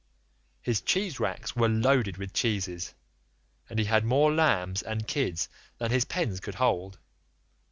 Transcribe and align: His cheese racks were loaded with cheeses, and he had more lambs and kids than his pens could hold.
His 0.63 0.81
cheese 0.81 1.19
racks 1.19 1.55
were 1.55 1.69
loaded 1.69 2.17
with 2.17 2.33
cheeses, 2.33 2.95
and 3.69 3.77
he 3.77 3.85
had 3.85 4.03
more 4.03 4.33
lambs 4.33 4.81
and 4.81 5.05
kids 5.07 5.47
than 5.77 5.91
his 5.91 6.05
pens 6.05 6.39
could 6.39 6.55
hold. 6.55 6.97